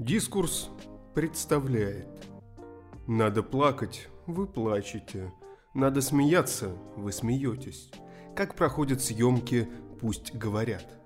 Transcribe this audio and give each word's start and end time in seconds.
Дискурс 0.00 0.70
представляет. 1.14 2.08
Надо 3.06 3.44
плакать, 3.44 4.08
вы 4.26 4.48
плачете. 4.48 5.32
Надо 5.72 6.00
смеяться, 6.00 6.76
вы 6.96 7.12
смеетесь. 7.12 7.92
Как 8.34 8.56
проходят 8.56 9.00
съемки, 9.00 9.68
пусть 10.00 10.34
говорят. 10.34 11.00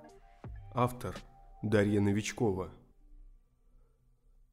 Автор 0.72 1.14
Дарья 1.62 2.00
Новичкова. 2.00 2.72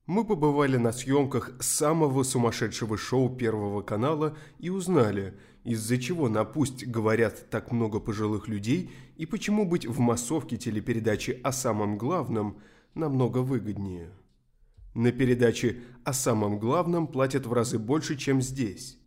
Мы 0.05 0.25
побывали 0.25 0.75
на 0.75 0.91
съемках 0.91 1.51
самого 1.61 2.23
сумасшедшего 2.23 2.97
шоу 2.97 3.33
Первого 3.33 3.83
канала 3.83 4.37
и 4.59 4.69
узнали, 4.69 5.39
из-за 5.63 5.97
чего 5.97 6.27
на 6.27 6.43
«Пусть 6.43 6.85
говорят 6.85 7.49
так 7.49 7.71
много 7.71 8.01
пожилых 8.01 8.49
людей» 8.49 8.91
и 9.15 9.25
почему 9.25 9.65
быть 9.65 9.87
в 9.87 9.99
массовке 9.99 10.57
телепередачи 10.57 11.39
о 11.41 11.53
самом 11.53 11.97
главном 11.97 12.59
намного 12.95 13.37
выгоднее. 13.37 14.11
На 14.95 15.11
передаче 15.11 15.81
о 16.05 16.13
самом 16.13 16.57
главном 16.57 17.07
платят 17.07 17.45
в 17.45 17.51
разы 17.51 17.77
больше, 17.77 18.15
чем 18.15 18.41
здесь. 18.41 18.97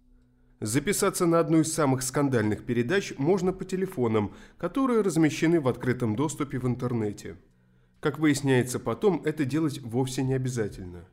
Записаться 0.60 1.24
на 1.24 1.40
одну 1.40 1.60
из 1.60 1.72
самых 1.72 2.02
скандальных 2.02 2.66
передач 2.66 3.14
можно 3.16 3.54
по 3.54 3.64
телефонам, 3.64 4.34
которые 4.58 5.00
размещены 5.00 5.60
в 5.62 5.66
открытом 5.66 6.14
доступе 6.14 6.58
в 6.58 6.66
интернете. 6.66 7.38
Как 8.00 8.18
выясняется 8.18 8.78
потом, 8.78 9.22
это 9.24 9.46
делать 9.46 9.80
вовсе 9.80 10.22
не 10.22 10.34
обязательно. 10.34 11.08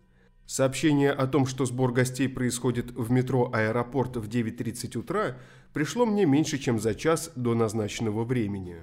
Сообщение 0.45 1.11
о 1.11 1.25
том, 1.25 1.45
что 1.45 1.65
сбор 1.65 1.93
гостей 1.93 2.27
происходит 2.27 2.91
в 2.91 3.09
метро 3.11 3.49
«Аэропорт» 3.53 4.17
в 4.17 4.27
9.30 4.27 4.97
утра, 4.97 5.37
пришло 5.73 6.05
мне 6.05 6.25
меньше, 6.25 6.57
чем 6.57 6.81
за 6.81 6.95
час 6.95 7.31
до 7.37 7.55
назначенного 7.55 8.25
времени. 8.25 8.75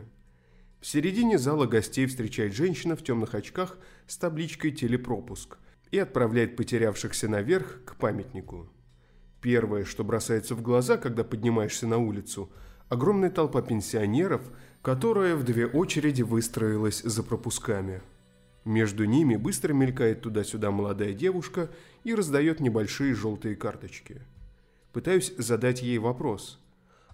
В 0.81 0.87
середине 0.87 1.39
зала 1.39 1.67
гостей 1.67 2.07
встречает 2.07 2.55
женщина 2.55 2.97
в 2.97 3.05
темных 3.05 3.35
очках 3.35 3.77
с 4.07 4.17
табличкой 4.17 4.71
«Телепропуск» 4.71 5.59
и 5.93 5.99
отправляет 5.99 6.57
потерявшихся 6.57 7.29
наверх 7.29 7.85
к 7.85 7.95
памятнику. 7.95 8.69
Первое, 9.41 9.85
что 9.85 10.03
бросается 10.03 10.57
в 10.57 10.63
глаза, 10.63 10.97
когда 10.97 11.23
поднимаешься 11.23 11.87
на 11.87 11.99
улицу– 11.99 12.51
огромная 12.89 13.31
толпа 13.31 13.63
пенсионеров– 13.63 14.43
которая 14.83 15.37
в 15.37 15.45
две 15.45 15.67
очереди 15.67 16.23
выстроилась 16.23 17.03
за 17.03 17.23
пропусками. 17.23 18.03
Между 18.65 19.05
ними 19.05 19.37
быстро 19.37 19.73
мелькает 19.73 20.23
туда-сюда 20.23 20.71
молодая 20.71 21.15
девушка 21.15 21.71
и 22.05 22.15
раздает 22.15 22.61
небольшие 22.61 23.15
желтые 23.15 23.57
карточки. 23.57 24.21
Пытаюсь 24.93 25.33
задать 25.39 25.83
ей 25.83 25.99
вопрос. 25.99 26.61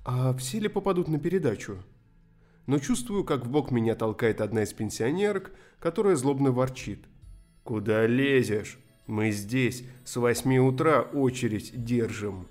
А 0.04 0.34
все 0.34 0.58
ли 0.58 0.68
попадут 0.68 1.08
на 1.08 1.18
передачу? 1.18 1.78
Но 2.66 2.78
чувствую, 2.78 3.24
как 3.24 3.46
в 3.46 3.50
бок 3.50 3.70
меня 3.70 3.94
толкает 3.94 4.40
одна 4.40 4.62
из 4.62 4.72
пенсионерок, 4.72 5.52
которая 5.78 6.16
злобно 6.16 6.50
ворчит. 6.50 7.04
«Куда 7.68 8.06
лезешь? 8.06 8.78
Мы 9.06 9.30
здесь 9.30 9.84
с 10.04 10.16
восьми 10.16 10.58
утра 10.58 11.02
очередь 11.02 11.84
держим». 11.84 12.48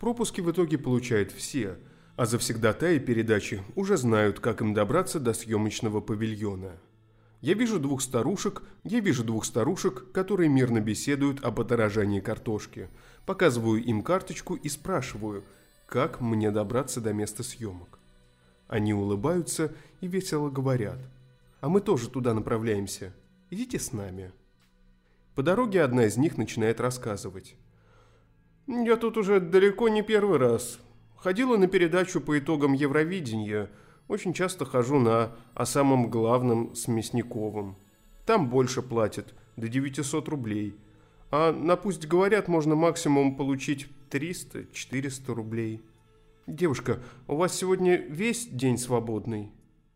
Пропуски 0.00 0.40
в 0.40 0.50
итоге 0.50 0.78
получают 0.78 1.32
все– 1.32 1.76
а 2.16 2.24
завсегдатаи 2.24 2.98
передачи 2.98 3.62
уже 3.74 3.98
знают, 3.98 4.40
как 4.40 4.62
им 4.62 4.72
добраться 4.72 5.20
до 5.20 5.34
съемочного 5.34 6.00
павильона. 6.00 6.72
Я 7.42 7.52
вижу 7.52 7.78
двух 7.78 8.00
старушек, 8.00 8.62
я 8.84 9.00
вижу 9.00 9.22
двух 9.22 9.44
старушек, 9.44 10.10
которые 10.12 10.48
мирно 10.48 10.80
беседуют 10.80 11.44
об 11.44 11.56
подорожании 11.56 12.20
картошки. 12.20 12.88
Показываю 13.26 13.84
им 13.84 14.02
карточку 14.02 14.54
и 14.54 14.68
спрашиваю, 14.70 15.44
как 15.86 16.22
мне 16.22 16.50
добраться 16.50 17.02
до 17.02 17.12
места 17.12 17.42
съемок. 17.42 17.98
Они 18.66 18.94
улыбаются 18.94 19.74
и 20.00 20.08
весело 20.08 20.48
говорят. 20.48 20.98
А 21.60 21.68
мы 21.68 21.82
тоже 21.82 22.08
туда 22.08 22.32
направляемся. 22.32 23.12
Идите 23.56 23.78
с 23.78 23.94
нами. 23.94 24.32
По 25.34 25.42
дороге 25.42 25.82
одна 25.82 26.04
из 26.04 26.18
них 26.18 26.36
начинает 26.36 26.78
рассказывать. 26.78 27.56
«Я 28.66 28.98
тут 28.98 29.16
уже 29.16 29.40
далеко 29.40 29.88
не 29.88 30.02
первый 30.02 30.36
раз. 30.36 30.78
Ходила 31.16 31.56
на 31.56 31.66
передачу 31.66 32.20
по 32.20 32.38
итогам 32.38 32.74
Евровидения. 32.74 33.70
Очень 34.08 34.34
часто 34.34 34.66
хожу 34.66 34.98
на 34.98 35.34
«О 35.54 35.64
самом 35.64 36.10
главном» 36.10 36.74
с 36.74 36.86
Мясниковым. 36.86 37.78
Там 38.26 38.50
больше 38.50 38.82
платят, 38.82 39.32
до 39.56 39.68
900 39.68 40.28
рублей. 40.28 40.76
А 41.30 41.50
на 41.50 41.76
«Пусть 41.76 42.06
говорят» 42.06 42.48
можно 42.48 42.74
максимум 42.74 43.36
получить 43.36 43.88
300-400 44.10 45.32
рублей. 45.32 45.80
Девушка, 46.46 47.02
у 47.26 47.36
вас 47.36 47.54
сегодня 47.54 47.96
весь 47.96 48.48
день 48.48 48.76
свободный? 48.76 49.50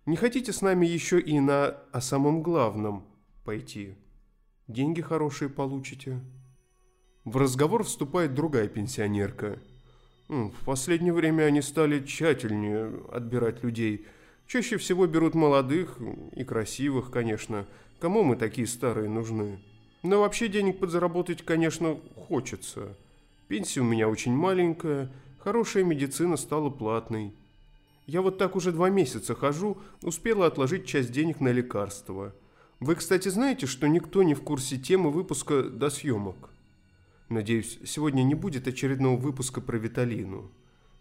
Не 0.06 0.16
хотите 0.16 0.50
с 0.50 0.62
нами 0.62 0.86
еще 0.86 1.20
и 1.20 1.38
на 1.40 1.76
«О 1.92 2.00
самом 2.00 2.42
главном» 2.42 3.09
пойти? 3.44 3.94
Деньги 4.68 5.00
хорошие 5.00 5.48
получите. 5.48 6.20
В 7.24 7.36
разговор 7.36 7.84
вступает 7.84 8.34
другая 8.34 8.68
пенсионерка– 8.68 9.58
в 10.30 10.64
последнее 10.64 11.12
время 11.12 11.42
они 11.42 11.60
стали 11.60 11.98
тщательнее 11.98 13.02
отбирать 13.10 13.64
людей. 13.64 14.06
Чаще 14.46 14.76
всего 14.76 15.08
берут 15.08 15.34
молодых 15.34 15.98
и 16.36 16.44
красивых, 16.44 17.10
конечно. 17.10 17.66
Кому 17.98 18.22
мы 18.22 18.36
такие 18.36 18.68
старые 18.68 19.08
нужны? 19.08 19.58
Но 20.04 20.20
вообще 20.20 20.46
денег 20.46 20.78
подзаработать, 20.78 21.42
конечно, 21.44 21.98
хочется. 22.14 22.96
Пенсия 23.48 23.80
у 23.80 23.84
меня 23.84 24.08
очень 24.08 24.32
маленькая, 24.32 25.10
хорошая 25.40 25.82
медицина 25.82 26.36
стала 26.36 26.70
платной. 26.70 27.34
Я 28.06 28.22
вот 28.22 28.38
так 28.38 28.54
уже 28.54 28.70
два 28.70 28.88
месяца 28.88 29.34
хожу, 29.34 29.78
успела 30.00 30.46
отложить 30.46 30.86
часть 30.86 31.10
денег 31.10 31.40
на 31.40 31.50
лекарства. 31.50 32.32
Вы, 32.80 32.94
кстати, 32.94 33.28
знаете, 33.28 33.66
что 33.66 33.86
никто 33.88 34.22
не 34.22 34.32
в 34.32 34.40
курсе 34.40 34.78
темы 34.78 35.10
выпуска 35.10 35.64
до 35.64 35.90
съемок? 35.90 36.48
Надеюсь, 37.28 37.78
сегодня 37.84 38.22
не 38.22 38.34
будет 38.34 38.66
очередного 38.66 39.18
выпуска 39.18 39.60
про 39.60 39.76
Виталину. 39.76 40.50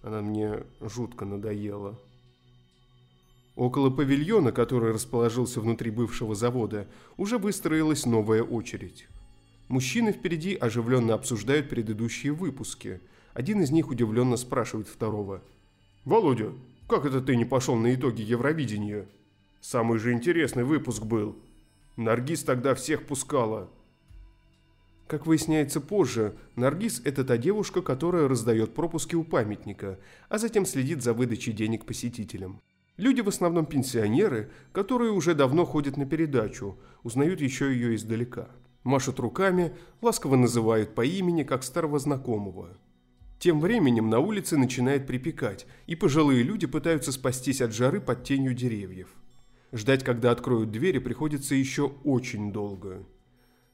Она 0.02 0.22
мне 0.22 0.64
жутко 0.82 1.24
надоела. 1.24 1.98
Около 3.56 3.90
павильона, 3.90 4.52
который 4.52 4.92
расположился 4.92 5.62
внутри 5.62 5.90
бывшего 5.90 6.36
завода, 6.36 6.86
уже 7.16 7.38
выстроилась 7.38 8.06
новая 8.06 8.44
очередь. 8.44 9.08
Мужчины 9.70 10.12
впереди 10.12 10.56
оживленно 10.56 11.14
обсуждают 11.14 11.70
предыдущие 11.70 12.34
выпуски. 12.34 13.00
Один 13.34 13.62
из 13.62 13.72
них 13.72 13.88
удивленно 13.88 14.36
спрашивает 14.36 14.90
второго. 14.90 15.42
«Володя, 16.04 16.52
как 16.90 17.06
это 17.06 17.22
ты 17.22 17.38
не 17.38 17.46
пошел 17.46 17.76
на 17.76 17.94
итоги 17.94 18.22
Евровидения? 18.22 19.06
Самый 19.62 19.98
же 20.00 20.12
интересный 20.12 20.66
выпуск 20.66 21.04
был. 21.04 21.38
Наргиз 22.00 22.44
тогда 22.44 22.76
всех 22.76 23.06
пускала». 23.06 23.70
Как 25.08 25.26
выясняется 25.26 25.82
позже, 25.82 26.36
Наргиз– 26.56 27.02
это 27.04 27.26
та 27.26 27.36
девушка, 27.36 27.82
которая 27.82 28.30
раздает 28.30 28.74
пропуски 28.74 29.16
у 29.16 29.24
памятника, 29.26 30.00
а 30.30 30.38
затем 30.38 30.66
следит 30.66 31.04
за 31.04 31.14
выдачей 31.14 31.52
денег 31.52 31.86
посетителям. 31.86 32.62
Люди 32.96 33.20
в 33.20 33.28
основном 33.28 33.66
пенсионеры, 33.66 34.50
которые 34.72 35.12
уже 35.12 35.36
давно 35.36 35.66
ходят 35.66 35.98
на 35.98 36.06
передачу, 36.06 36.78
узнают 37.04 37.42
еще 37.42 37.74
ее 37.74 37.96
издалека. 37.96 38.48
Машут 38.84 39.20
руками, 39.20 39.74
ласково 40.02 40.38
называют 40.38 40.96
по 40.96 41.04
имени, 41.04 41.44
как 41.44 41.64
старого 41.64 42.00
знакомого. 42.00 42.78
Тем 43.40 43.60
временем 43.60 44.10
на 44.10 44.20
улице 44.20 44.58
начинает 44.58 45.06
припекать, 45.06 45.66
и 45.86 45.96
пожилые 45.96 46.44
люди 46.44 46.66
пытаются 46.68 47.12
спастись 47.12 47.62
от 47.62 47.74
жары 47.74 48.00
под 48.00 48.24
тенью 48.24 48.54
деревьев. 48.54 49.10
Ждать, 49.72 50.04
когда 50.04 50.32
откроют 50.32 50.72
двери, 50.72 51.00
приходится 51.00 51.56
еще 51.56 51.94
очень 52.04 52.52
долго. 52.52 53.06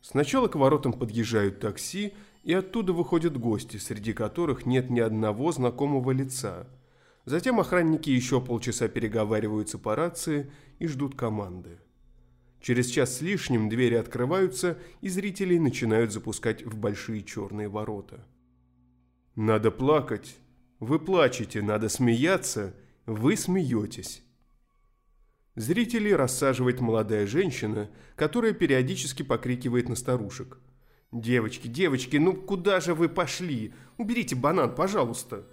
Сначала 0.01 0.47
к 0.47 0.56
воротам 0.56 0.94
подъезжают 0.94 1.59
такси, 1.59 2.13
и 2.44 2.53
оттуда 2.53 2.94
выходят 2.94 3.38
гости, 3.38 3.78
среди 3.78 4.13
которых 4.13 4.66
нет 4.66 4.89
ни 4.89 5.00
одного 5.00 5.51
знакомого 5.51 6.11
лица. 6.11 6.67
Затем 7.25 7.59
охранники 7.59 8.09
еще 8.09 8.39
полчаса 8.39 8.88
переговариваются 8.88 9.79
по 9.79 9.95
рации 9.95 10.52
и 10.78 10.87
ждут 10.87 11.16
команды. 11.16 11.79
Через 12.61 12.87
час 12.87 13.17
с 13.17 13.22
лишним 13.22 13.70
двери 13.70 13.96
открываются, 13.96 14.78
и 15.02 15.09
зрителей 15.09 15.59
начинают 15.59 16.11
запускать 16.11 16.64
в 16.64 16.78
большие 16.78 17.23
черные 17.23 17.67
ворота. 17.67 18.25
Надо 19.35 19.70
плакать. 19.70 20.35
Вы 20.79 20.99
плачете, 20.99 21.61
надо 21.61 21.90
смеяться. 21.90 22.75
Вы 23.05 23.37
смеетесь. 23.37 24.24
Зрителей 25.55 26.13
рассаживает 26.13 26.81
молодая 26.81 27.25
женщина, 27.25 27.90
которая 28.17 28.52
периодически 28.52 29.23
покрикивает 29.23 29.87
на 29.87 29.96
старушек. 29.96 30.57
«Девочки, 31.13 31.67
девочки, 31.67 32.17
ну 32.17 32.34
куда 32.34 32.81
же 32.81 32.93
вы 32.93 33.07
пошли? 33.07 33.73
Уберите 33.97 34.35
банан, 34.35 34.75
пожалуйста!» 34.75 35.46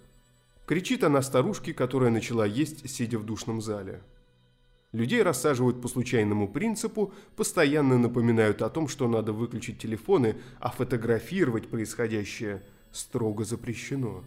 Кричит 0.67 1.05
она 1.05 1.23
старушке, 1.23 1.73
которая 1.73 2.11
начала 2.11 2.45
есть, 2.45 2.91
сидя 2.91 3.17
в 3.19 3.25
душном 3.25 3.61
зале. 3.61 4.03
Людей 4.91 5.23
рассаживают 5.23 5.81
по 5.81 5.87
случайному 5.87 6.49
принципу, 6.49 7.15
постоянно 7.37 7.97
напоминают 7.97 8.61
о 8.63 8.71
том, 8.71 8.89
что 8.89 9.07
надо 9.07 9.33
выключить 9.33 9.79
телефоны, 9.79 10.37
а 10.59 10.71
фотографировать 10.71 11.69
происходящее 11.69 12.63
строго 12.91 13.45
запрещено. 13.45 14.25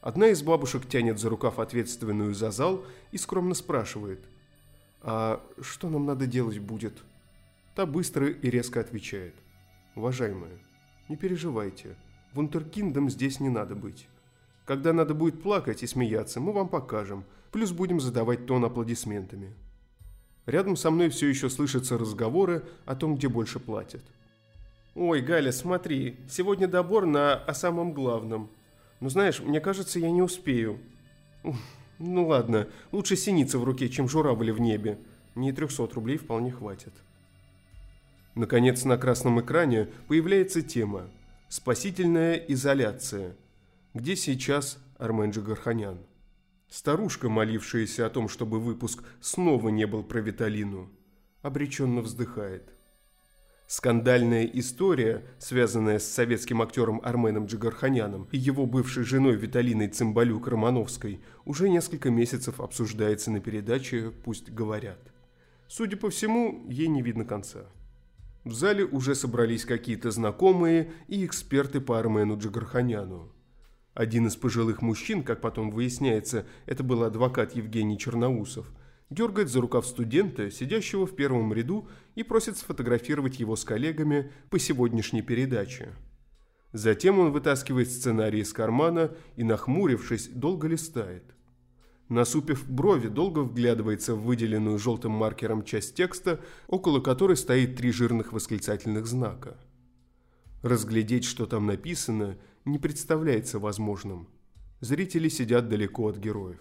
Одна 0.00 0.28
из 0.28 0.42
бабушек 0.42 0.88
тянет 0.88 1.20
за 1.20 1.30
рукав 1.30 1.60
ответственную 1.60 2.34
за 2.34 2.50
зал 2.50 2.84
и 3.12 3.18
скромно 3.18 3.54
спрашивает– 3.54 4.24
«А 5.06 5.44
что 5.60 5.90
нам 5.90 6.06
надо 6.06 6.26
делать 6.26 6.58
будет?» 6.58 7.04
Та 7.74 7.84
быстро 7.84 8.28
и 8.28 8.48
резко 8.48 8.80
отвечает. 8.80 9.34
«Уважаемая, 9.94 10.58
не 11.10 11.16
переживайте, 11.16 11.96
вундеркиндом 12.32 13.10
здесь 13.10 13.38
не 13.38 13.50
надо 13.50 13.74
быть. 13.74 14.08
Когда 14.64 14.94
надо 14.94 15.12
будет 15.12 15.42
плакать 15.42 15.82
и 15.82 15.86
смеяться, 15.86 16.40
мы 16.40 16.52
вам 16.52 16.68
покажем, 16.68 17.24
плюс 17.52 17.72
будем 17.72 18.00
задавать 18.00 18.46
тон 18.46 18.64
аплодисментами». 18.64 19.52
Рядом 20.46 20.74
со 20.74 20.90
мной 20.90 21.10
все 21.10 21.28
еще 21.28 21.50
слышатся 21.50 21.98
разговоры 21.98 22.64
о 22.86 22.96
том, 22.96 23.16
где 23.16 23.28
больше 23.28 23.60
платят. 23.60 24.02
«Ой, 24.94 25.20
Галя, 25.20 25.52
смотри, 25.52 26.16
сегодня 26.30 26.66
добор 26.66 27.04
на 27.04 27.34
«о 27.34 27.52
самом 27.52 27.92
главном». 27.92 28.48
Ну, 29.00 29.10
знаешь, 29.10 29.40
мне 29.40 29.60
кажется, 29.60 29.98
я 29.98 30.10
не 30.10 30.22
успею. 30.22 30.78
Ну 31.98 32.26
ладно, 32.26 32.68
лучше 32.92 33.16
синица 33.16 33.58
в 33.58 33.64
руке, 33.64 33.88
чем 33.88 34.08
журавли 34.08 34.50
в 34.50 34.60
небе. 34.60 34.98
Мне 35.34 35.52
300 35.52 35.88
рублей 35.94 36.16
вполне 36.16 36.50
хватит». 36.50 36.92
Наконец, 38.34 38.84
на 38.84 38.98
красном 38.98 39.40
экране 39.40 39.88
появляется 40.08 40.60
тема 40.62 41.08
«Спасительная 41.48 42.34
изоляция», 42.34 43.36
где 43.94 44.16
сейчас 44.16 44.78
Армен 44.98 45.30
Джигарханян. 45.30 45.98
Старушка, 46.68 47.28
молившаяся 47.28 48.06
о 48.06 48.10
том, 48.10 48.28
чтобы 48.28 48.58
выпуск 48.58 49.04
снова 49.20 49.68
не 49.68 49.86
был 49.86 50.02
про 50.02 50.18
Виталину, 50.20 50.90
обреченно 51.42 52.00
вздыхает. 52.00 52.73
Скандальная 53.66 54.44
история, 54.44 55.24
связанная 55.38 55.98
с 55.98 56.06
советским 56.06 56.60
актером 56.60 57.00
Арменом 57.02 57.46
Джигарханяном 57.46 58.28
и 58.30 58.36
его 58.36 58.66
бывшей 58.66 59.04
женой 59.04 59.36
Виталиной 59.36 59.88
Цымбалюк-Романовской, 59.88 61.20
уже 61.46 61.70
несколько 61.70 62.10
месяцев 62.10 62.60
обсуждается 62.60 63.30
на 63.30 63.40
передаче 63.40 64.12
«Пусть 64.24 64.50
говорят». 64.50 65.00
Судя 65.66 65.96
по 65.96 66.10
всему, 66.10 66.66
ей 66.68 66.88
не 66.88 67.00
видно 67.00 67.24
конца. 67.24 67.64
В 68.44 68.52
зале 68.52 68.84
уже 68.84 69.14
собрались 69.14 69.64
какие-то 69.64 70.10
знакомые 70.10 70.92
и 71.08 71.24
эксперты 71.24 71.80
по 71.80 71.98
Армену 71.98 72.36
Джигарханяну. 72.36 73.32
Один 73.94 74.26
из 74.26 74.36
пожилых 74.36 74.82
мужчин, 74.82 75.22
как 75.22 75.40
потом 75.40 75.70
выясняется, 75.70 76.44
это 76.66 76.82
был 76.82 77.02
адвокат 77.02 77.56
Евгений 77.56 77.98
Черноусов, 77.98 78.70
дергает 79.14 79.48
за 79.48 79.60
рукав 79.60 79.86
студента, 79.86 80.50
сидящего 80.50 81.06
в 81.06 81.14
первом 81.14 81.52
ряду, 81.52 81.88
и 82.14 82.22
просит 82.22 82.56
сфотографировать 82.56 83.40
его 83.40 83.56
с 83.56 83.64
коллегами 83.64 84.32
по 84.50 84.58
сегодняшней 84.58 85.22
передаче. 85.22 85.94
Затем 86.72 87.18
он 87.18 87.30
вытаскивает 87.32 87.90
сценарий 87.90 88.40
из 88.40 88.52
кармана 88.52 89.14
и, 89.36 89.44
нахмурившись, 89.44 90.28
долго 90.28 90.66
листает. 90.66 91.24
Насупив 92.08 92.68
брови, 92.68 93.08
долго 93.08 93.40
вглядывается 93.40 94.14
в 94.14 94.24
выделенную 94.24 94.78
желтым 94.78 95.12
маркером 95.12 95.64
часть 95.64 95.94
текста, 95.94 96.40
около 96.66 97.00
которой 97.00 97.36
стоит 97.36 97.76
три 97.76 97.92
жирных 97.92 98.32
восклицательных 98.32 99.06
знака. 99.06 99.56
Разглядеть, 100.62 101.24
что 101.24 101.46
там 101.46 101.66
написано– 101.66 102.36
не 102.64 102.78
представляется 102.78 103.58
возможным. 103.58 104.28
Зрители 104.80 105.28
сидят 105.28 105.68
далеко 105.68 106.08
от 106.08 106.16
героев. 106.16 106.60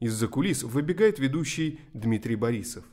Из-за 0.00 0.28
кулис 0.28 0.62
выбегает 0.62 1.18
ведущий 1.18 1.80
Дмитрий 1.92 2.36
Борисов. 2.36 2.84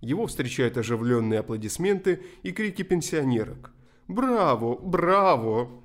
Его 0.00 0.26
встречают 0.26 0.76
оживленные 0.76 1.40
аплодисменты 1.40 2.22
и 2.42 2.52
крики 2.52 2.82
пенсионерок. 2.82 3.72
«Браво! 4.08 4.76
Браво!» 4.76 5.82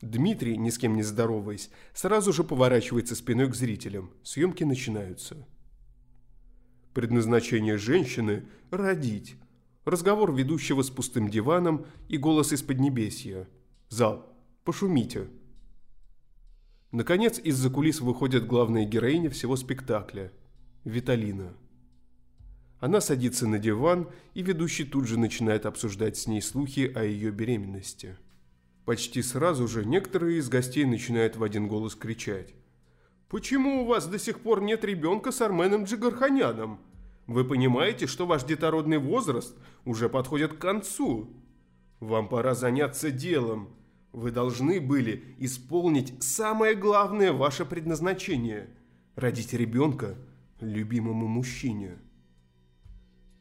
Дмитрий, 0.00 0.58
ни 0.58 0.70
с 0.70 0.78
кем 0.78 0.96
не 0.96 1.02
здороваясь, 1.02 1.70
сразу 1.94 2.32
же 2.32 2.42
поворачивается 2.42 3.14
спиной 3.14 3.48
к 3.48 3.54
зрителям. 3.54 4.10
Съемки 4.24 4.64
начинаются. 4.64 5.46
Предназначение 6.92 7.78
женщины– 7.78 8.44
родить. 8.70 9.36
Разговор 9.84 10.34
ведущего 10.34 10.82
с 10.82 10.90
пустым 10.90 11.28
диваном 11.30 11.86
и 12.08 12.18
голос 12.18 12.52
из 12.52 12.62
Поднебесья. 12.62 13.48
Зал. 13.88 14.28
Пошумите. 14.64 15.28
Наконец, 16.92 17.38
из-за 17.38 17.70
кулис 17.70 18.02
выходит 18.02 18.46
главная 18.46 18.84
героиня 18.84 19.30
всего 19.30 19.56
спектакля– 19.56 20.30
Виталина. 20.84 21.54
Она 22.80 23.00
садится 23.00 23.48
на 23.48 23.58
диван, 23.58 24.10
и 24.34 24.42
ведущий 24.42 24.84
тут 24.84 25.06
же 25.06 25.18
начинает 25.18 25.64
обсуждать 25.64 26.18
с 26.18 26.26
ней 26.26 26.42
слухи 26.42 26.92
о 26.94 27.02
ее 27.02 27.30
беременности. 27.30 28.18
Почти 28.84 29.22
сразу 29.22 29.68
же 29.68 29.86
некоторые 29.86 30.38
из 30.38 30.50
гостей 30.50 30.84
начинают 30.84 31.36
в 31.36 31.42
один 31.42 31.66
голос 31.66 31.94
кричать. 31.94 32.52
«Почему 33.30 33.82
у 33.82 33.86
вас 33.86 34.06
до 34.06 34.18
сих 34.18 34.40
пор 34.40 34.60
нет 34.60 34.84
ребенка 34.84 35.32
с 35.32 35.40
Арменом 35.40 35.84
Джигарханяном? 35.84 36.78
Вы 37.26 37.46
понимаете, 37.46 38.06
что 38.06 38.26
ваш 38.26 38.44
детородный 38.44 38.98
возраст 38.98 39.56
уже 39.86 40.10
подходит 40.10 40.52
к 40.52 40.58
концу? 40.58 41.30
Вам 42.00 42.28
пора 42.28 42.54
заняться 42.54 43.10
делом– 43.10 43.70
вы 44.12 44.30
должны 44.30 44.80
были 44.80 45.24
исполнить 45.38 46.22
самое 46.22 46.74
главное 46.74 47.32
ваше 47.32 47.64
предназначение– 47.64 48.68
родить 49.16 49.54
ребенка 49.54 50.16
любимому 50.60 51.26
мужчине. 51.26 51.98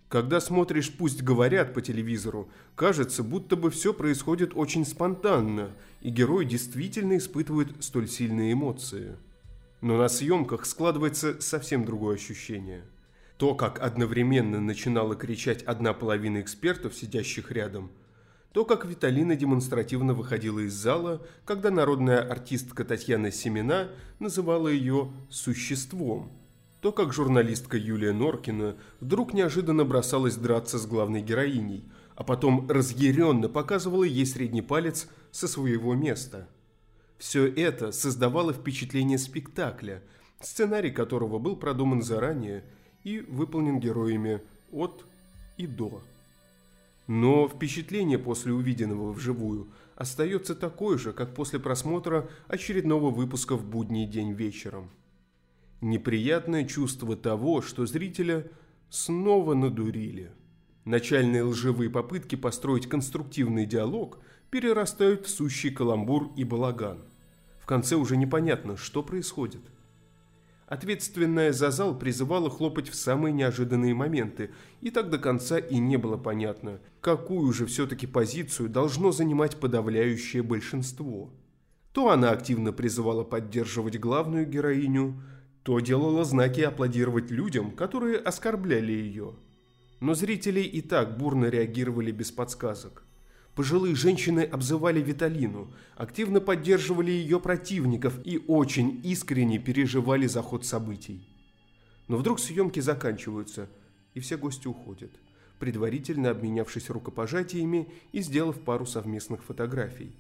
Когда 0.07 0.41
смотришь 0.41 0.91
«Пусть 0.97 1.23
говорят» 1.23 1.73
по 1.73 1.81
телевизору, 1.81 2.49
кажется, 2.75 3.23
будто 3.23 3.55
бы 3.55 3.69
все 3.69 3.93
происходит 3.93 4.51
очень 4.55 4.85
спонтанно, 4.85 5.71
и 6.01 6.09
герой 6.09 6.45
действительно 6.45 7.17
испытывает 7.17 7.81
столь 7.81 8.09
сильные 8.09 8.53
эмоции. 8.53 9.15
Но 9.79 9.97
на 9.97 10.09
съемках 10.09 10.65
складывается 10.65 11.41
совсем 11.41 11.85
другое 11.85 12.15
ощущение. 12.15 12.83
То, 13.37 13.55
как 13.55 13.79
одновременно 13.81 14.59
начинала 14.59 15.15
кричать 15.15 15.63
одна 15.63 15.93
половина 15.93 16.41
экспертов, 16.41 16.95
сидящих 16.95 17.51
рядом– 17.51 17.91
то, 18.53 18.65
как 18.65 18.85
Виталина 18.85 19.35
демонстративно 19.35 20.13
выходила 20.13 20.59
из 20.59 20.73
зала, 20.73 21.25
когда 21.45 21.71
народная 21.71 22.19
артистка 22.19 22.83
Татьяна 22.83 23.31
Семена 23.31 23.89
называла 24.19 24.67
ее 24.67 25.11
«существом», 25.29 26.31
то, 26.81 26.91
как 26.91 27.13
журналистка 27.13 27.77
Юлия 27.77 28.11
Норкина 28.11 28.75
вдруг 28.99 29.33
неожиданно 29.33 29.85
бросалась 29.85 30.35
драться 30.35 30.79
с 30.79 30.85
главной 30.85 31.21
героиней, 31.21 31.85
а 32.15 32.23
потом 32.23 32.69
разъяренно 32.69 33.47
показывала 33.47 34.03
ей 34.03 34.25
средний 34.25 34.61
палец 34.61 35.07
со 35.31 35.47
своего 35.47 35.93
места. 35.93 36.49
Все 37.17 37.47
это 37.47 37.91
создавало 37.91 38.51
впечатление 38.51 39.19
спектакля, 39.19 40.01
сценарий 40.41 40.91
которого 40.91 41.37
был 41.37 41.55
продуман 41.55 42.01
заранее 42.01 42.65
и 43.03 43.19
выполнен 43.19 43.79
героями 43.79 44.41
от 44.71 45.05
и 45.57 45.67
до. 45.67 46.01
Но 47.13 47.45
впечатление 47.49 48.17
после 48.17 48.53
увиденного 48.53 49.11
вживую 49.11 49.67
остается 49.97 50.55
такое 50.55 50.97
же, 50.97 51.11
как 51.11 51.35
после 51.35 51.59
просмотра 51.59 52.29
очередного 52.47 53.09
выпуска 53.09 53.57
в 53.57 53.65
будний 53.65 54.05
день 54.05 54.31
вечером. 54.31 54.89
Неприятное 55.81 56.63
чувство 56.63 57.17
того, 57.17 57.61
что 57.61 57.85
зрителя 57.85 58.49
снова 58.89 59.55
надурили. 59.55 60.31
Начальные 60.85 61.43
лживые 61.43 61.89
попытки 61.89 62.37
построить 62.37 62.87
конструктивный 62.87 63.65
диалог 63.65 64.19
перерастают 64.49 65.25
в 65.25 65.29
сущий 65.29 65.69
каламбур 65.69 66.31
и 66.37 66.45
балаган. 66.45 67.03
В 67.59 67.65
конце 67.65 67.97
уже 67.97 68.15
непонятно, 68.15 68.77
что 68.77 69.03
происходит– 69.03 69.63
Ответственная 70.71 71.51
за 71.51 71.69
зал 71.69 71.99
призывала 71.99 72.49
хлопать 72.49 72.87
в 72.87 72.95
самые 72.95 73.33
неожиданные 73.33 73.93
моменты, 73.93 74.51
и 74.79 74.89
так 74.89 75.09
до 75.09 75.17
конца 75.17 75.59
и 75.59 75.77
не 75.79 75.97
было 75.97 76.15
понятно, 76.15 76.79
какую 77.01 77.51
же 77.51 77.65
все-таки 77.65 78.07
позицию 78.07 78.69
должно 78.69 79.11
занимать 79.11 79.57
подавляющее 79.57 80.41
большинство. 80.41 81.29
То 81.91 82.09
она 82.09 82.31
активно 82.31 82.71
призывала 82.71 83.25
поддерживать 83.25 83.99
главную 83.99 84.47
героиню, 84.47 85.21
то 85.63 85.77
делала 85.81 86.23
знаки 86.23 86.61
аплодировать 86.61 87.31
людям, 87.31 87.71
которые 87.71 88.17
оскорбляли 88.17 88.93
ее. 88.93 89.35
Но 89.99 90.13
зрители 90.13 90.61
и 90.61 90.79
так 90.79 91.17
бурно 91.17 91.47
реагировали 91.47 92.11
без 92.11 92.31
подсказок. 92.31 93.03
Пожилые 93.55 93.95
женщины 93.95 94.41
обзывали 94.41 95.01
Виталину, 95.01 95.73
активно 95.95 96.39
поддерживали 96.39 97.11
ее 97.11 97.39
противников 97.39 98.17
и 98.23 98.41
очень 98.47 99.01
искренне 99.03 99.59
переживали 99.59 100.25
за 100.25 100.41
ход 100.41 100.65
событий. 100.65 101.27
Но 102.07 102.17
вдруг 102.17 102.39
съемки 102.39 102.79
заканчиваются, 102.79 103.67
и 104.13 104.21
все 104.21 104.37
гости 104.37 104.67
уходят, 104.67 105.11
предварительно 105.59 106.29
обменявшись 106.29 106.89
рукопожатиями 106.89 107.89
и 108.13 108.21
сделав 108.21 108.59
пару 108.61 108.85
совместных 108.85 109.43
фотографий. 109.43 110.15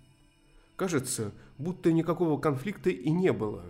Кажется, 0.75 1.31
будто 1.57 1.91
никакого 1.91 2.39
конфликта 2.39 2.89
и 2.89 3.09
не 3.11 3.31
было. 3.31 3.63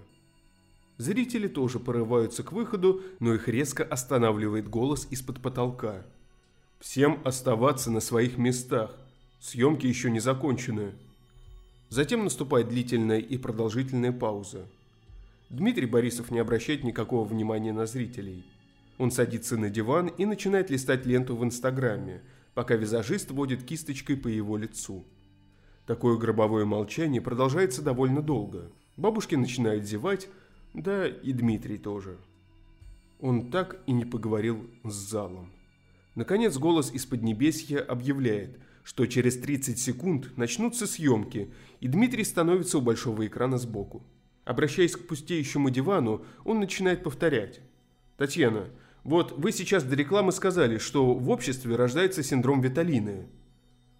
Зрители 0.97 1.47
тоже 1.47 1.79
порываются 1.79 2.43
к 2.43 2.51
выходу, 2.51 3.01
но 3.19 3.33
их 3.33 3.47
резко 3.47 3.83
останавливает 3.83 4.67
голос 4.69 5.07
из-под 5.09 5.41
потолка. 5.41 6.05
«Всем 6.79 7.19
оставаться 7.23 7.91
на 7.91 7.99
своих 7.99 8.37
местах. 8.37 8.95
Съемки 9.41 9.87
еще 9.87 10.11
не 10.11 10.19
закончены. 10.19 10.91
Затем 11.89 12.23
наступает 12.23 12.69
длительная 12.69 13.17
и 13.17 13.39
продолжительная 13.39 14.11
пауза. 14.11 14.67
Дмитрий 15.49 15.87
Борисов 15.87 16.29
не 16.29 16.37
обращает 16.37 16.83
никакого 16.83 17.27
внимания 17.27 17.73
на 17.73 17.87
зрителей. 17.87 18.45
Он 18.99 19.09
садится 19.09 19.57
на 19.57 19.71
диван 19.71 20.09
и 20.09 20.25
начинает 20.25 20.69
листать 20.69 21.07
ленту 21.07 21.35
в 21.35 21.43
Инстаграме, 21.43 22.21
пока 22.53 22.75
визажист 22.75 23.31
водит 23.31 23.63
кисточкой 23.63 24.15
по 24.15 24.27
его 24.27 24.57
лицу. 24.57 25.03
Такое 25.87 26.17
гробовое 26.17 26.65
молчание 26.65 27.19
продолжается 27.19 27.81
довольно 27.81 28.21
долго. 28.21 28.71
Бабушки 28.95 29.33
начинают 29.33 29.85
зевать, 29.85 30.29
да 30.75 31.07
и 31.07 31.33
Дмитрий 31.33 31.79
тоже. 31.79 32.15
Он 33.19 33.49
так 33.49 33.81
и 33.87 33.91
не 33.91 34.05
поговорил 34.05 34.69
с 34.83 34.93
залом. 34.93 35.51
Наконец 36.13 36.57
голос 36.59 36.91
из 36.91 37.07
Поднебесья 37.07 37.79
объявляет, 37.79 38.59
что 38.83 39.05
через 39.05 39.37
30 39.37 39.79
секунд 39.79 40.37
начнутся 40.37 40.87
съемки, 40.87 41.51
и 41.79 41.87
Дмитрий 41.87 42.23
становится 42.23 42.77
у 42.77 42.81
большого 42.81 43.25
экрана 43.27 43.57
сбоку. 43.57 44.03
Обращаясь 44.43 44.95
к 44.95 45.07
пустеющему 45.07 45.69
дивану, 45.69 46.25
он 46.43 46.59
начинает 46.59 47.03
повторять. 47.03 47.61
«Татьяна, 48.17 48.69
вот 49.03 49.37
вы 49.37 49.51
сейчас 49.51 49.83
до 49.83 49.95
рекламы 49.95 50.31
сказали, 50.31 50.77
что 50.77 51.13
в 51.13 51.29
обществе 51.29 51.75
рождается 51.75 52.23
синдром 52.23 52.61
Виталины». 52.61 53.27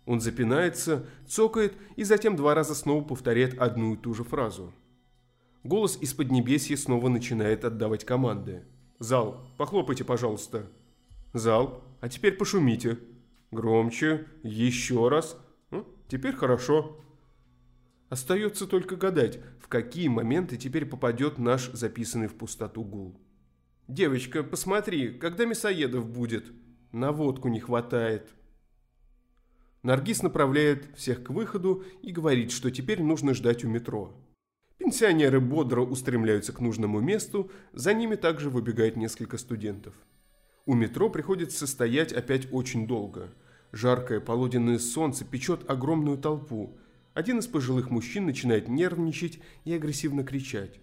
Он 0.05 0.19
запинается, 0.19 1.05
цокает 1.27 1.73
и 1.95 2.03
затем 2.03 2.35
два 2.35 2.55
раза 2.55 2.73
снова 2.73 3.03
повторяет 3.03 3.59
одну 3.59 3.93
и 3.93 3.97
ту 3.97 4.13
же 4.13 4.23
фразу. 4.23 4.73
Голос 5.63 5.97
из 6.01 6.13
Поднебесья 6.13 6.75
снова 6.75 7.07
начинает 7.07 7.63
отдавать 7.63 8.03
команды. 8.03 8.63
«Зал, 8.97 9.45
похлопайте, 9.57 10.03
пожалуйста». 10.03 10.67
«Зал, 11.33 11.83
а 12.01 12.09
теперь 12.09 12.33
пошумите». 12.33 12.97
«Громче, 13.51 14.27
еще 14.43 15.10
раз». 15.10 15.38
«Теперь 16.08 16.36
хорошо». 16.36 16.98
Остается 18.10 18.67
только 18.67 18.98
гадать, 18.98 19.39
в 19.62 19.70
какие 19.70 20.10
моменты 20.10 20.58
теперь 20.58 20.86
попадет 20.86 21.38
наш 21.38 21.72
записанный 21.72 22.27
в 22.27 22.36
пустоту 22.36 22.84
гул. 22.84 23.17
«Девочка, 23.88 24.43
посмотри, 24.43 25.17
когда 25.17 25.46
мясоедов 25.46 26.10
будет?» 26.10 26.51
«На 26.91 27.13
водку 27.13 27.48
не 27.48 27.62
хватает». 27.62 28.29
Наргиз 29.84 30.22
направляет 30.22 30.89
всех 30.96 31.24
к 31.24 31.29
выходу 31.29 31.84
и 32.01 32.12
говорит, 32.12 32.51
что 32.51 32.70
теперь 32.70 33.01
нужно 33.01 33.34
ждать 33.34 33.63
у 33.63 33.70
метро. 33.70 34.13
Пенсионеры 34.77 35.39
бодро 35.39 35.81
устремляются 35.81 36.53
к 36.53 36.60
нужному 36.60 37.00
месту, 37.00 37.50
за 37.72 37.93
ними 37.93 38.15
также 38.15 38.50
выбегает 38.50 38.98
несколько 38.98 39.38
студентов. 39.38 39.93
У 40.65 40.73
метро 40.73 41.09
приходится 41.09 41.67
стоять 41.67 42.13
опять 42.13 42.47
очень 42.51 42.87
долго. 42.87 43.29
Жаркое 43.71 44.19
полуденное 44.19 44.79
солнце 44.79 45.25
печет 45.25 45.69
огромную 45.69 46.17
толпу– 46.17 46.77
один 47.13 47.39
из 47.39 47.47
пожилых 47.47 47.89
мужчин 47.89 48.25
начинает 48.25 48.69
нервничать 48.69 49.39
и 49.65 49.73
агрессивно 49.73 50.23
кричать. 50.23 50.79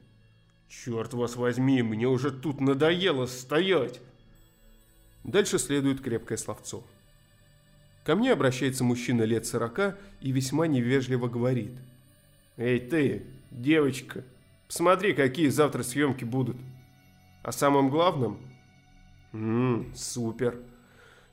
«Черт 0.68 1.14
вас 1.14 1.36
возьми, 1.36 1.82
мне 1.82 2.06
уже 2.06 2.30
тут 2.30 2.60
надоело 2.60 3.24
стоять!» 3.24 4.00
Дальше 5.24 5.58
следует 5.58 6.02
крепкое 6.02 6.36
словцо. 6.36 6.84
Ко 8.04 8.14
мне 8.14 8.32
обращается 8.32 8.84
мужчина 8.84 9.22
лет 9.22 9.46
сорока 9.46 9.96
и 10.20 10.30
весьма 10.30 10.66
невежливо 10.66 11.28
говорит. 11.28 11.72
«Эй 12.58 12.78
ты, 12.78 13.24
девочка, 13.50 14.22
посмотри, 14.66 15.14
какие 15.14 15.48
завтра 15.48 15.82
съемки 15.82 16.24
будут. 16.24 16.56
О 17.42 17.52
самом 17.52 17.88
главном? 17.88 18.38
Ммм, 19.32 19.92
супер. 19.94 20.60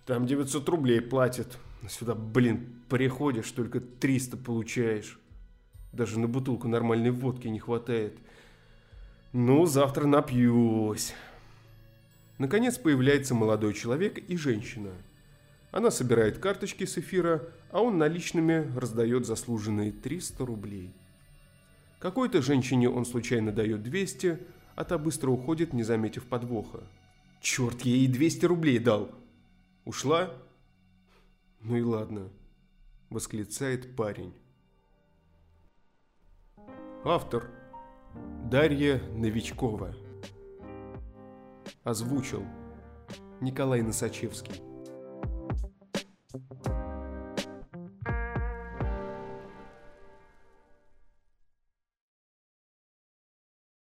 Там 0.05 0.25
900 0.25 0.67
рублей 0.69 1.01
платят. 1.01 1.57
Сюда, 1.89 2.15
блин, 2.15 2.81
приходишь, 2.89 3.51
только 3.51 3.79
300 3.79 4.37
получаешь. 4.37 5.19
Даже 5.91 6.19
на 6.19 6.27
бутылку 6.27 6.67
нормальной 6.67 7.11
водки 7.11 7.47
не 7.47 7.59
хватает. 7.59 8.17
Ну, 9.33 9.65
завтра 9.65 10.05
напьюсь. 10.05 11.13
Наконец 12.37 12.77
появляется 12.77 13.33
молодой 13.33 13.73
человек 13.73 14.17
и 14.17 14.35
женщина. 14.35 14.91
Она 15.71 15.91
собирает 15.91 16.37
карточки 16.37 16.85
с 16.85 16.97
эфира, 16.97 17.43
а 17.71 17.81
он 17.81 17.97
наличными 17.97 18.71
раздает 18.77 19.25
заслуженные 19.25 19.91
300 19.91 20.45
рублей. 20.45 20.93
Какой-то 21.99 22.41
женщине 22.41 22.89
он 22.89 23.05
случайно 23.05 23.51
дает 23.51 23.83
200, 23.83 24.39
а 24.75 24.83
та 24.83 24.97
быстро 24.97 25.31
уходит, 25.31 25.73
не 25.73 25.83
заметив 25.83 26.25
подвоха. 26.25 26.83
Черт, 27.45 27.81
я 27.83 27.93
ей 27.93 28.07
200 28.07 28.47
рублей 28.47 28.79
дал. 28.79 29.11
Ушла? 29.85 30.33
Ну 31.59 31.77
и 31.77 31.83
ладно, 31.83 32.31
восклицает 33.11 33.95
парень. 33.95 34.33
Автор 37.03 37.51
Дарья 38.49 38.99
Новичкова 39.13 39.95
Озвучил 41.83 42.43
Николай 43.41 43.83
Носачевский 43.83 44.63